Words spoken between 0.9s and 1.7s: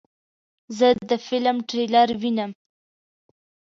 د فلم